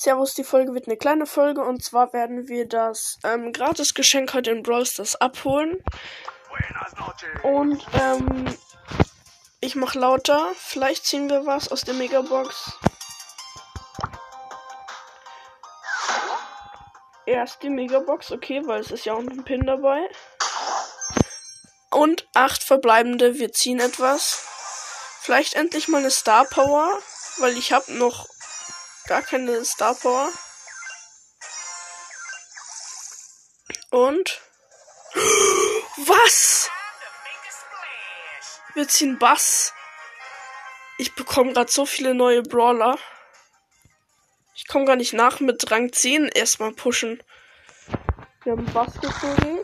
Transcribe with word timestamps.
Servus, 0.00 0.34
die 0.34 0.44
Folge 0.44 0.74
wird 0.74 0.86
eine 0.86 0.96
kleine 0.96 1.26
Folge 1.26 1.60
und 1.60 1.82
zwar 1.82 2.12
werden 2.12 2.46
wir 2.46 2.68
das 2.68 3.18
ähm, 3.24 3.52
Gratis-Geschenk 3.52 4.32
heute 4.32 4.52
in 4.52 4.62
Brawl 4.62 4.86
Stars 4.86 5.16
abholen. 5.16 5.82
Und 7.42 7.84
ähm, 7.94 8.56
ich 9.58 9.74
mach 9.74 9.96
lauter. 9.96 10.52
Vielleicht 10.54 11.04
ziehen 11.04 11.28
wir 11.28 11.46
was 11.46 11.72
aus 11.72 11.80
der 11.80 11.94
Megabox. 11.94 12.78
Erst 17.26 17.64
die 17.64 17.70
Megabox, 17.70 18.30
okay, 18.30 18.62
weil 18.66 18.80
es 18.80 18.92
ist 18.92 19.04
ja 19.04 19.14
auch 19.14 19.18
ein 19.18 19.42
Pin 19.42 19.66
dabei. 19.66 20.08
Und 21.90 22.28
acht 22.34 22.62
verbleibende, 22.62 23.40
wir 23.40 23.50
ziehen 23.50 23.80
etwas. 23.80 24.46
Vielleicht 25.22 25.54
endlich 25.54 25.88
mal 25.88 25.98
eine 25.98 26.12
Star 26.12 26.44
Power, 26.44 26.96
weil 27.38 27.58
ich 27.58 27.72
habe 27.72 27.92
noch 27.94 28.28
gar 29.08 29.22
keine 29.22 29.64
Star 29.64 29.94
Power. 29.94 30.28
Und. 33.90 34.40
Was? 35.96 36.70
Wir 38.74 38.86
ziehen 38.86 39.18
Bass. 39.18 39.72
Ich 40.98 41.14
bekomme 41.14 41.52
gerade 41.52 41.72
so 41.72 41.86
viele 41.86 42.14
neue 42.14 42.42
Brawler. 42.42 42.98
Ich 44.54 44.68
komme 44.68 44.84
gar 44.84 44.96
nicht 44.96 45.14
nach 45.14 45.40
mit 45.40 45.70
Rang 45.70 45.92
10 45.92 46.28
erstmal 46.28 46.72
pushen. 46.72 47.22
Wir 48.44 48.52
haben 48.52 48.66
Bass 48.66 48.92
gezogen. 49.00 49.60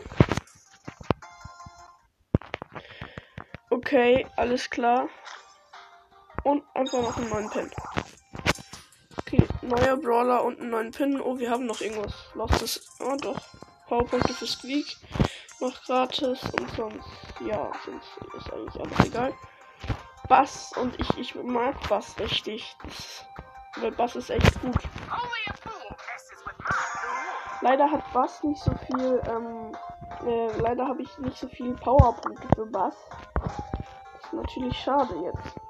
Okay, 3.69 4.27
alles 4.35 4.69
klar. 4.69 5.07
Und 6.43 6.63
einfach 6.73 7.01
noch 7.01 7.17
einen 7.17 7.29
neuen 7.29 7.49
Pin. 7.49 7.71
Neuer 9.67 9.97
Brawler 9.97 10.43
und 10.43 10.59
einen 10.59 10.69
neuen 10.69 10.91
Pin. 10.91 11.19
Oh, 11.19 11.37
wir 11.39 11.49
haben 11.49 11.65
noch 11.65 11.81
irgendwas. 11.81 12.13
Lostes. 12.33 12.87
Oh, 12.99 13.15
doch. 13.19 13.41
Powerpunkte 13.87 14.33
für 14.33 14.45
Squeak. 14.45 14.85
Noch 15.59 15.81
gratis. 15.83 16.39
Und 16.59 16.69
sonst, 16.75 17.07
ja, 17.47 17.71
sonst 17.85 18.07
ist 18.37 18.53
eigentlich 18.53 18.79
alles 18.79 19.07
egal. 19.07 19.33
Bass 20.27 20.73
und 20.77 20.99
ich, 20.99 21.17
ich 21.17 21.35
mag 21.35 21.75
Bass 21.87 22.17
richtig. 22.19 22.75
Das, 22.83 23.25
weil 23.77 23.91
Bass 23.91 24.15
ist 24.15 24.29
echt 24.29 24.61
gut. 24.61 24.75
Leider 27.61 27.89
hat 27.89 28.13
Bass 28.13 28.43
nicht 28.43 28.61
so 28.61 28.71
viel, 28.85 29.21
ähm, 29.27 29.75
äh, 30.27 30.57
leider 30.59 30.87
habe 30.87 31.01
ich 31.01 31.17
nicht 31.19 31.37
so 31.37 31.47
viel 31.47 31.73
Powerpunkte 31.73 32.47
für 32.55 32.65
Bass. 32.65 32.95
Das 33.43 34.25
ist 34.25 34.33
natürlich 34.33 34.77
schade 34.77 35.15
jetzt 35.23 35.64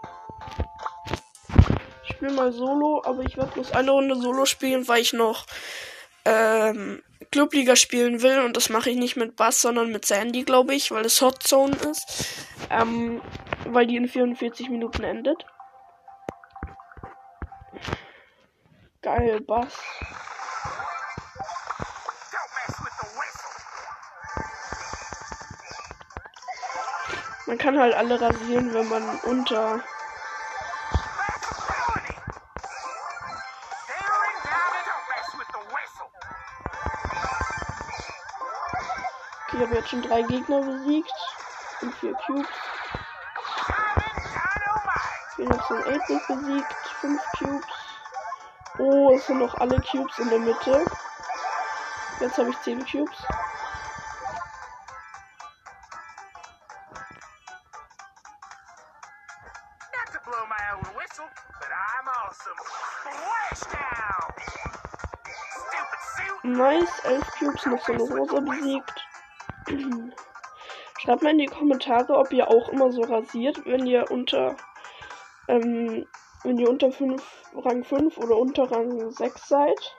spiele 2.26 2.36
mal 2.36 2.52
Solo, 2.52 3.04
aber 3.06 3.22
ich 3.22 3.38
werde 3.38 3.52
bloß 3.52 3.72
eine 3.74 3.92
Runde 3.92 4.16
Solo 4.16 4.46
spielen, 4.46 4.88
weil 4.88 5.02
ich 5.02 5.14
noch 5.14 5.46
ähm, 6.26 7.04
Clubliga 7.32 7.76
spielen 7.76 8.22
will 8.24 8.40
und 8.40 8.58
das 8.58 8.70
mache 8.70 8.90
ich 8.90 8.98
nicht 8.98 9.16
mit 9.16 9.36
Bass, 9.36 9.62
sondern 9.62 9.92
mit 9.92 10.06
Sandy, 10.06 10.44
glaube 10.44 10.74
ich, 10.74 10.92
weil 10.92 11.06
es 11.06 11.22
Hot 11.22 11.44
Zone 11.44 11.76
ist. 11.92 12.36
Ähm, 12.72 13.22
weil 13.68 13.86
die 13.86 13.96
in 13.96 14.08
44 14.08 14.70
Minuten 14.70 15.04
endet. 15.04 15.46
Geil, 19.04 19.40
Bass. 19.42 19.78
Man 27.46 27.60
kann 27.60 27.80
halt 27.80 27.94
alle 27.94 28.20
rasieren, 28.20 28.74
wenn 28.74 28.90
man 28.90 29.20
unter 29.20 29.84
Ich 39.56 39.62
habe 39.62 39.76
jetzt 39.76 39.90
schon 39.90 40.02
drei 40.02 40.22
Gegner 40.24 40.60
besiegt. 40.60 41.14
Und 41.82 41.96
vier 41.96 42.14
Cubes. 42.26 42.46
Haben 45.38 45.62
schon 45.66 45.80
8 45.80 46.28
besiegt. 46.28 46.76
Fünf 47.00 47.22
Cubes. 47.38 47.66
Oh, 48.80 49.14
es 49.16 49.26
sind 49.26 49.40
noch 49.40 49.56
alle 49.56 49.80
Cubes 49.80 50.20
in 50.20 50.30
der 50.30 50.40
Mitte. 50.40 50.86
Jetzt 52.20 52.38
habe 52.38 52.50
ich 52.50 52.60
10 52.64 52.86
Cubes. 52.86 53.18
Nice, 66.44 67.00
11 67.06 67.32
Cubes, 67.40 67.66
noch 67.66 67.86
so 67.86 67.94
eine 67.94 68.04
Rosa 68.04 68.40
besiegt. 68.42 69.05
Schreibt 71.00 71.24
mal 71.24 71.32
in 71.32 71.38
die 71.38 71.46
Kommentare, 71.46 72.18
ob 72.18 72.32
ihr 72.32 72.50
auch 72.50 72.70
immer 72.70 72.92
so 72.92 73.02
rasiert, 73.02 73.66
wenn 73.66 73.86
ihr 73.86 74.10
unter 74.10 74.56
ähm, 75.48 76.08
wenn 76.44 76.60
ihr 76.60 76.70
unter 76.70 76.92
5, 76.92 77.22
Rang 77.56 77.84
5 77.84 78.18
oder 78.20 78.38
unter 78.38 78.72
Rang 78.72 79.10
6 79.10 79.48
seid. 79.48 79.96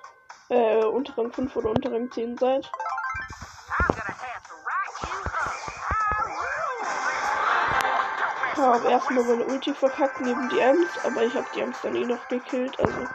Äh, 0.49 0.85
unter 0.85 1.19
Rang 1.19 1.33
5 1.33 1.57
oder 1.57 1.71
unter 1.71 1.93
Rang 1.93 2.11
10 2.11 2.39
seid. 2.39 2.71
Ich 8.53 8.63
habe 8.63 8.89
erstmal 8.89 9.25
meine 9.25 9.45
Ulti 9.45 9.75
verkackt 9.75 10.21
neben 10.21 10.49
die 10.49 10.61
Ems, 10.61 10.89
aber 11.05 11.25
ich 11.25 11.35
habe 11.35 11.47
die 11.55 11.61
Ems 11.61 11.79
dann 11.83 11.95
eh 11.95 12.05
noch 12.05 12.27
gekillt, 12.29 12.79
also 12.81 13.07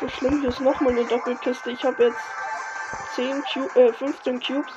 so 0.00 0.08
schlimm. 0.08 0.40
Hier 0.40 0.50
ist 0.50 0.60
nochmal 0.60 0.92
eine 0.92 1.04
Doppelkiste. 1.04 1.70
Ich 1.70 1.84
habe 1.84 2.04
jetzt 2.04 2.20
10 3.14 3.42
Cu 3.52 3.78
äh, 3.78 3.92
15 3.92 4.40
Cubes 4.40 4.72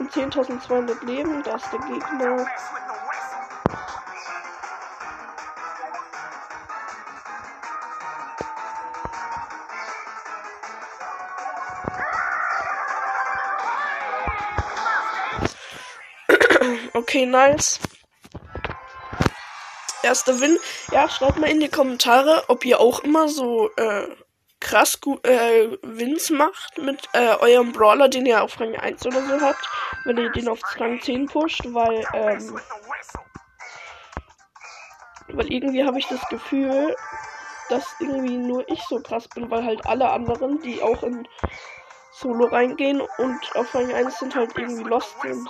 und 0.00 0.10
10.200 0.10 1.04
Leben. 1.04 1.42
Da 1.42 1.56
ist 1.56 1.70
der 1.72 1.78
Gegner. 1.80 2.46
Okay, 16.92 17.24
nice. 17.24 17.78
Erster 20.02 20.40
Win. 20.40 20.58
Ja, 20.92 21.08
schreibt 21.08 21.38
mal 21.38 21.48
in 21.48 21.60
die 21.60 21.68
Kommentare, 21.68 22.44
ob 22.48 22.64
ihr 22.64 22.80
auch 22.80 23.00
immer 23.00 23.28
so 23.28 23.70
äh, 23.76 24.08
krass 24.60 25.00
gut 25.00 25.26
äh, 25.26 25.78
Wins 25.82 26.30
macht 26.30 26.78
mit 26.78 27.08
äh, 27.12 27.34
eurem 27.40 27.72
Brawler, 27.72 28.08
den 28.08 28.26
ihr 28.26 28.42
auf 28.42 28.60
Rang 28.60 28.76
1 28.76 29.06
oder 29.06 29.22
so 29.22 29.40
habt, 29.40 29.68
wenn 30.04 30.18
ihr 30.18 30.30
den 30.30 30.48
auf 30.48 30.60
Rang 30.78 31.00
10 31.00 31.26
pusht, 31.26 31.62
weil 31.72 32.04
ähm, 32.12 32.60
weil 35.28 35.52
irgendwie 35.52 35.84
habe 35.84 35.98
ich 35.98 36.06
das 36.08 36.26
Gefühl, 36.28 36.94
dass 37.68 37.94
irgendwie 38.00 38.36
nur 38.36 38.68
ich 38.68 38.82
so 38.84 39.00
krass 39.00 39.28
bin, 39.28 39.50
weil 39.50 39.64
halt 39.64 39.86
alle 39.86 40.10
anderen, 40.10 40.60
die 40.60 40.82
auch 40.82 41.02
in 41.02 41.26
Solo 42.12 42.46
reingehen 42.46 43.00
und 43.18 43.56
auf 43.56 43.74
Rang 43.74 43.92
1 43.92 44.18
sind, 44.18 44.34
halt 44.34 44.56
irgendwie 44.58 44.82
lost 44.82 45.20
sind. 45.22 45.48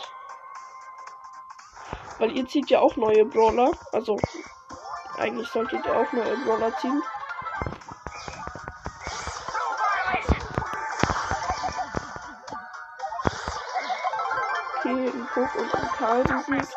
Weil 2.18 2.36
ihr 2.36 2.46
zieht 2.46 2.68
ja 2.68 2.80
auch 2.80 2.96
neue 2.96 3.24
Brawler, 3.24 3.72
also 3.92 4.18
eigentlich 5.18 5.48
solltet 5.48 5.84
ihr 5.86 5.96
auch 5.96 6.12
neue 6.12 6.36
Brawler 6.44 6.76
ziehen. 6.76 7.02
Okay, 14.82 15.12
Puck 15.34 15.54
und 15.56 15.74
ein 15.74 15.92
Karl 15.92 16.22
besiegt. 16.22 16.74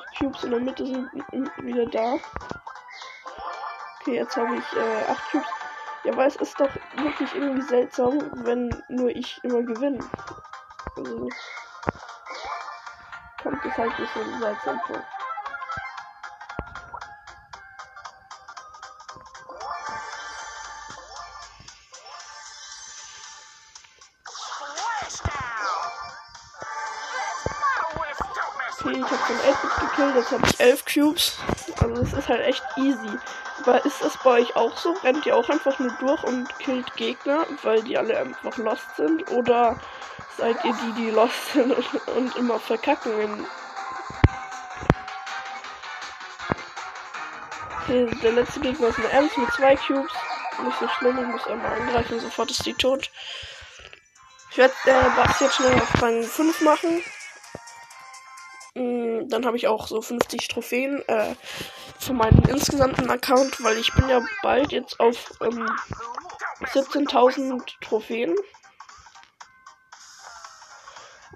Die 0.00 0.18
Cubes 0.24 0.42
in 0.42 0.52
der 0.52 0.60
Mitte 0.60 0.86
sind 0.86 1.12
wieder 1.58 1.84
da. 1.84 2.18
Okay, 4.00 4.14
jetzt 4.14 4.34
habe 4.38 4.56
ich 4.56 4.76
äh, 4.76 5.04
8 5.04 5.30
Cubes. 5.30 5.48
Ja, 6.04 6.16
weil 6.16 6.28
es 6.28 6.36
ist 6.36 6.58
doch 6.58 6.74
wirklich 6.96 7.34
irgendwie 7.34 7.60
seltsam, 7.60 8.18
wenn 8.44 8.70
nur 8.88 9.10
ich 9.10 9.44
immer 9.44 9.62
gewinne. 9.62 9.98
Also 10.96 11.28
kommt 13.42 13.64
es 13.66 13.76
halt 13.76 13.92
ein 13.92 13.96
bisschen 13.96 14.40
seltsam 14.40 14.80
vor. 14.86 15.04
Gekillt, 29.94 30.16
jetzt 30.16 30.32
habe 30.32 30.46
ich 30.46 30.60
11 30.60 30.84
Cubes. 30.84 31.38
Also 31.80 32.02
das 32.02 32.12
ist 32.12 32.28
halt 32.28 32.42
echt 32.42 32.62
easy. 32.76 33.18
Aber 33.60 33.84
ist 33.84 34.02
das 34.02 34.16
bei 34.22 34.40
euch 34.40 34.56
auch 34.56 34.76
so? 34.76 34.92
Rennt 35.02 35.24
ihr 35.26 35.36
auch 35.36 35.48
einfach 35.48 35.78
nur 35.78 35.92
durch 36.00 36.22
und 36.24 36.58
killt 36.58 36.94
Gegner, 36.96 37.46
weil 37.62 37.82
die 37.82 37.96
alle 37.96 38.18
einfach 38.18 38.56
lost 38.56 38.96
sind? 38.96 39.30
Oder 39.30 39.78
seid 40.36 40.62
ihr 40.64 40.74
die, 40.74 41.02
die 41.02 41.10
lost 41.10 41.52
sind 41.52 41.74
und, 42.16 42.36
immer 42.36 42.58
verkacken? 42.58 43.46
Okay, 47.82 48.10
der 48.22 48.32
letzte 48.32 48.60
Gegner 48.60 48.88
ist 48.88 48.98
eine 48.98 49.10
Ems 49.10 49.36
mit 49.36 49.52
zwei 49.52 49.76
Cubes. 49.76 50.12
nicht 50.64 50.78
so 50.80 50.88
schlimm. 50.88 51.18
Ich 51.18 51.26
muss 51.26 51.46
einmal 51.46 51.80
angreifen, 51.80 52.18
sofort 52.20 52.50
ist 52.50 52.64
die 52.66 52.74
tot. 52.74 53.10
Ich 54.50 54.58
werde 54.58 54.74
äh, 54.86 55.16
Bass 55.16 55.40
jetzt 55.40 55.56
schnell 55.56 55.74
auf 55.74 56.02
Rang 56.02 56.22
5 56.22 56.60
machen. 56.60 57.02
Dann 59.28 59.46
habe 59.46 59.56
ich 59.56 59.68
auch 59.68 59.86
so 59.86 60.00
50 60.00 60.48
Trophäen 60.48 61.02
äh, 61.08 61.34
für 61.98 62.12
meinen 62.12 62.42
insgesamten 62.48 63.10
Account, 63.10 63.62
weil 63.62 63.78
ich 63.78 63.92
bin 63.94 64.08
ja 64.08 64.20
bald 64.42 64.72
jetzt 64.72 65.00
auf 65.00 65.32
ähm, 65.40 65.68
17.000 66.72 67.62
Trophäen. 67.80 68.34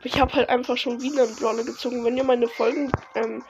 Ich 0.05 0.21
habe 0.21 0.33
halt 0.33 0.49
einfach 0.49 0.77
schon 0.77 1.01
wieder 1.01 1.25
einen 1.25 1.37
Brawler 1.37 1.65
gezogen. 1.65 2.05
Wenn 2.05 2.17
ihr 2.17 2.25
meine 2.25 2.49
Folgen 2.49 2.93
ähm, 3.15 3.45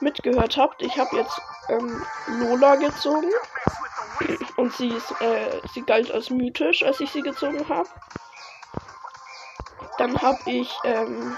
mitgehört 0.00 0.56
habt, 0.56 0.82
ich 0.82 0.98
habe 0.98 1.16
jetzt 1.16 1.40
ähm, 1.68 2.04
Lola 2.26 2.76
gezogen. 2.76 3.30
Und 4.56 4.74
sie 4.74 4.88
ist, 4.88 5.10
äh, 5.20 5.60
sie 5.72 5.82
galt 5.82 6.10
als 6.12 6.30
mythisch, 6.30 6.82
als 6.82 7.00
ich 7.00 7.10
sie 7.10 7.22
gezogen 7.22 7.68
habe. 7.68 7.88
Dann 9.98 10.20
habe 10.20 10.38
ich 10.50 10.72
ähm, 10.84 11.36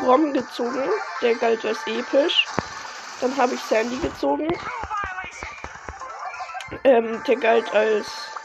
Rom 0.00 0.32
gezogen, 0.32 0.90
der 1.22 1.34
galt 1.36 1.64
als 1.64 1.86
episch. 1.86 2.46
Dann 3.20 3.36
habe 3.36 3.54
ich 3.54 3.60
Sandy 3.62 3.98
gezogen. 3.98 4.48
Ähm, 6.84 7.22
der 7.26 7.36
galt 7.36 7.72
als 7.74 8.36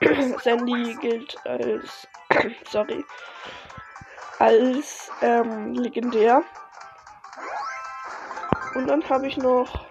Sandy 0.42 0.94
gilt 1.00 1.38
als 1.46 2.08
sorry 2.70 3.04
als 4.38 5.10
ähm, 5.20 5.74
legendär. 5.74 6.42
Und 8.74 8.88
dann 8.88 9.08
habe 9.08 9.28
ich 9.28 9.36
noch 9.36 9.86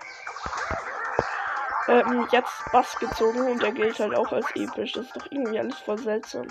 ähm, 1.87 2.27
jetzt 2.31 2.63
Bass 2.73 2.97
gezogen 2.99 3.49
und 3.49 3.61
der 3.61 3.71
gilt 3.71 3.99
halt 3.99 4.13
auch 4.13 4.31
als 4.33 4.47
episch. 4.55 4.93
Das 4.93 5.05
ist 5.05 5.15
doch 5.15 5.25
irgendwie 5.29 5.59
alles 5.59 5.77
voll 5.79 5.99
seltsam. 5.99 6.47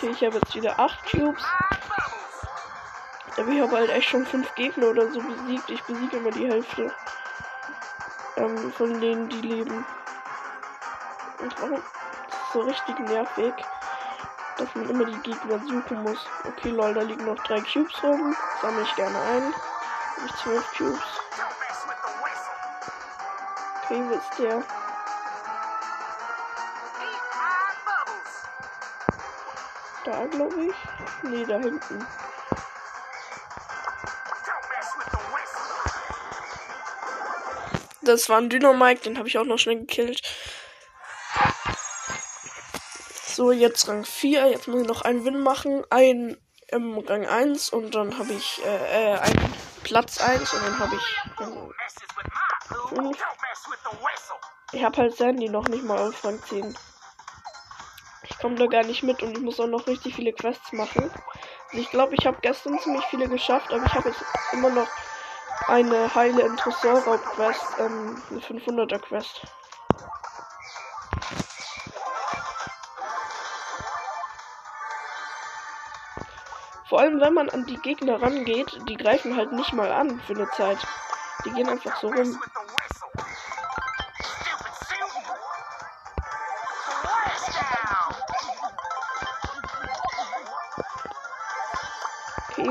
Okay, 0.00 0.12
ich 0.12 0.24
habe 0.24 0.36
jetzt 0.36 0.54
wieder 0.54 0.80
8 0.80 1.10
Cubes. 1.10 1.44
Aber 3.36 3.48
ich 3.48 3.60
habe 3.60 3.76
halt 3.76 3.90
echt 3.90 4.08
schon 4.08 4.24
5 4.24 4.54
Gegner 4.54 4.86
oder 4.86 5.12
so 5.12 5.20
besiegt. 5.20 5.68
Ich 5.68 5.82
besiege 5.82 6.16
immer 6.16 6.30
die 6.30 6.48
Hälfte 6.48 6.90
ähm, 8.38 8.72
von 8.72 8.98
denen, 8.98 9.28
die 9.28 9.42
leben. 9.42 9.84
Und? 11.42 11.54
Das 11.58 11.68
ist 11.68 12.52
so 12.54 12.60
richtig 12.60 12.98
nervig, 13.00 13.52
dass 14.56 14.74
man 14.74 14.88
immer 14.88 15.04
die 15.04 15.18
Gegner 15.18 15.58
suchen 15.58 16.02
muss. 16.02 16.26
Okay, 16.44 16.70
lol, 16.70 16.94
da 16.94 17.02
liegen 17.02 17.26
noch 17.26 17.42
3 17.44 17.60
Cubes 17.60 18.02
rum. 18.02 18.34
Sammle 18.62 18.82
ich 18.82 18.96
gerne 18.96 19.20
ein. 19.20 19.54
Habe 20.16 20.26
ich 20.26 20.34
12 20.36 20.78
Cubes. 20.78 21.20
Okay, 23.84 24.02
wo 24.08 24.14
ist 24.14 24.38
der? 24.38 24.62
Da, 30.10 30.26
glaube 30.26 30.64
ich. 30.64 30.74
Nee, 31.22 31.44
da 31.44 31.58
hinten. 31.58 32.04
Das 38.02 38.28
war 38.28 38.38
ein 38.38 38.50
Dynamike, 38.50 39.02
den 39.02 39.18
habe 39.18 39.28
ich 39.28 39.38
auch 39.38 39.44
noch 39.44 39.58
schnell 39.58 39.78
gekillt. 39.78 40.20
So, 43.24 43.52
jetzt 43.52 43.86
Rang 43.88 44.04
4. 44.04 44.48
Jetzt 44.48 44.66
muss 44.66 44.82
ich 44.82 44.88
noch 44.88 45.02
einen 45.02 45.24
Win 45.24 45.40
machen. 45.42 45.84
Ein 45.90 46.36
im 46.66 46.98
Rang 46.98 47.26
1 47.26 47.70
und 47.70 47.94
dann 47.94 48.18
habe 48.18 48.32
ich 48.32 48.60
äh, 48.64 49.12
äh, 49.14 49.18
einen 49.18 49.54
Platz 49.84 50.20
1 50.20 50.52
und 50.54 50.62
dann 50.64 50.78
habe 50.80 50.96
ich 50.96 51.18
äh, 51.40 51.46
Ich 54.72 54.82
habe 54.82 54.96
halt 54.96 55.16
Sandy 55.16 55.48
noch 55.48 55.68
nicht 55.68 55.84
mal 55.84 55.98
auf 55.98 56.24
Rang 56.24 56.42
10 56.42 56.76
komme 58.40 58.56
da 58.56 58.66
gar 58.66 58.84
nicht 58.84 59.02
mit 59.02 59.22
und 59.22 59.36
ich 59.36 59.42
muss 59.42 59.60
auch 59.60 59.66
noch 59.66 59.86
richtig 59.86 60.14
viele 60.14 60.32
Quests 60.32 60.72
machen. 60.72 61.10
Also 61.70 61.82
ich 61.82 61.90
glaube, 61.90 62.14
ich 62.18 62.26
habe 62.26 62.38
gestern 62.40 62.78
ziemlich 62.78 63.04
viele 63.06 63.28
geschafft, 63.28 63.72
aber 63.72 63.84
ich 63.84 63.94
habe 63.94 64.08
jetzt 64.08 64.24
immer 64.52 64.70
noch 64.70 64.88
eine 65.68 66.14
heile 66.14 66.42
in 66.42 66.56
Tresorraub-Quest, 66.56 67.76
ähm, 67.78 68.22
eine 68.30 68.40
500er-Quest. 68.40 69.42
Vor 76.88 76.98
allem, 76.98 77.20
wenn 77.20 77.34
man 77.34 77.48
an 77.50 77.66
die 77.66 77.76
Gegner 77.76 78.20
rangeht, 78.20 78.80
die 78.88 78.96
greifen 78.96 79.36
halt 79.36 79.52
nicht 79.52 79.72
mal 79.72 79.92
an 79.92 80.18
für 80.20 80.34
eine 80.34 80.50
Zeit. 80.50 80.84
Die 81.44 81.50
gehen 81.50 81.68
einfach 81.68 81.96
so 82.00 82.08
rum. 82.08 82.36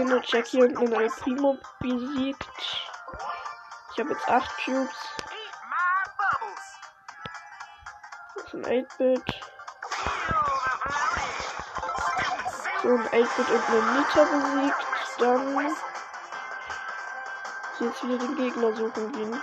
Eine 0.02 0.22
Jackie 0.26 0.62
und 0.62 0.78
einen 0.78 0.94
El 0.94 1.10
Primo 1.10 1.58
besiegt. 1.80 2.48
Ich 3.92 4.00
habe 4.00 4.12
jetzt 4.12 4.30
8 4.30 4.66
Cubes. 4.66 4.96
Das 8.36 8.46
ist 8.46 8.54
ein 8.54 8.66
8-Bit. 8.66 9.24
So 12.82 12.90
ein 12.90 13.08
8-Bit 13.08 13.50
und 13.50 13.70
eine 13.70 14.00
Nita 14.00 14.24
besiegt. 14.24 14.88
Dann 15.18 15.76
jetzt 17.80 18.04
wieder 18.04 18.18
den 18.18 18.36
Gegner 18.36 18.76
suchen 18.76 19.12
gehen. 19.12 19.42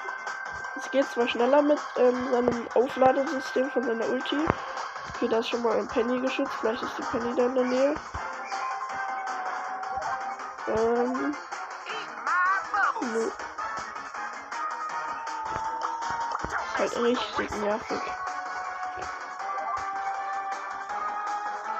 Es 0.76 0.90
geht 0.90 1.06
zwar 1.10 1.28
schneller 1.28 1.62
mit 1.62 1.78
ähm, 1.96 2.30
seinem 2.30 2.68
Aufladesystem 2.74 3.70
von 3.70 3.82
seiner 3.82 4.08
Ulti. 4.08 4.36
Okay, 5.14 5.28
da 5.28 5.38
ist 5.38 5.48
schon 5.48 5.62
mal 5.62 5.78
ein 5.78 5.88
Penny 5.88 6.20
geschützt. 6.20 6.52
Vielleicht 6.60 6.82
ist 6.82 6.98
die 6.98 7.02
Penny 7.02 7.34
da 7.34 7.46
in 7.46 7.54
der 7.54 7.64
Nähe. 7.64 7.94
Ähm. 10.68 11.36
Nö. 13.00 13.30
Halt 16.78 16.96
richtig 16.96 17.50
nervig. 17.50 18.00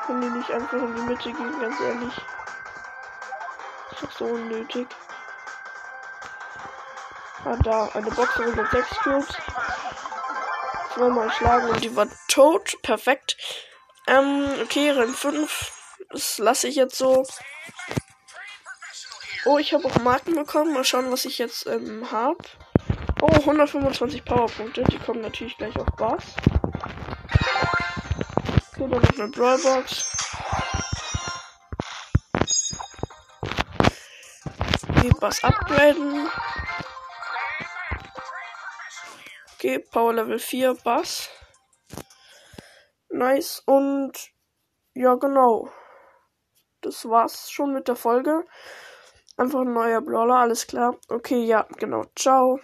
Können 0.07 0.21
die 0.21 0.39
nicht 0.39 0.51
einfach 0.51 0.79
in 0.79 0.95
die 0.95 1.03
Mitte 1.03 1.33
gehen, 1.33 1.61
ganz 1.61 1.81
ehrlich. 1.81 2.15
ist 3.91 4.03
doch 4.03 4.13
so 4.13 4.25
unnötig. 4.27 4.87
Ah, 7.45 7.57
da, 7.63 7.89
eine 7.95 8.11
Box 8.11 8.39
mit 8.39 8.71
6 8.71 8.91
Cubes. 8.99 9.37
Zweimal 10.95 11.31
schlagen 11.31 11.69
und 11.71 11.85
die 11.85 11.95
war 11.95 12.07
tot. 12.29 12.77
Perfekt. 12.83 13.37
Ähm, 14.07 14.49
okay, 14.63 14.91
Rennen 14.91 15.15
5. 15.15 15.73
Das 16.11 16.39
lasse 16.39 16.69
ich 16.69 16.77
jetzt 16.77 16.97
so. 16.97 17.25
Oh, 19.49 19.59
ich 19.59 19.73
habe 19.73 19.85
auch 19.85 19.97
Marken 20.01 20.35
bekommen. 20.35 20.75
Mal 20.75 20.83
schauen, 20.83 21.13
was 21.13 21.25
ich 21.25 21.39
jetzt 21.39 21.69
ähm, 21.69 22.11
habe. 22.11 22.43
Oh, 23.23 23.29
125 23.29 24.25
Powerpunkte. 24.25 24.83
Die 24.83 24.99
kommen 24.99 25.21
natürlich 25.21 25.57
gleich 25.57 25.77
auf 25.77 25.87
Bass. 25.97 26.25
So, 28.77 28.89
dann 28.89 29.01
noch 29.01 29.19
eine 29.19 29.29
Brawlbox. 29.29 30.17
Die 35.05 35.11
Bass 35.21 35.45
upgraden. 35.45 36.29
Okay, 39.55 39.79
Power 39.79 40.13
Level 40.13 40.41
4 40.41 40.75
Bass. 40.83 41.31
Nice. 43.11 43.63
Und 43.65 44.13
ja, 44.95 45.15
genau. 45.15 45.71
Das 46.81 47.09
war's 47.09 47.49
schon 47.49 47.73
mit 47.73 47.87
der 47.87 47.95
Folge. 47.95 48.45
Einfach 49.37 49.61
ein 49.61 49.73
neuer 49.73 50.01
Brawler, 50.01 50.37
alles 50.37 50.67
klar. 50.67 50.97
Okay, 51.09 51.45
ja, 51.45 51.67
genau. 51.79 52.05
Ciao. 52.15 52.59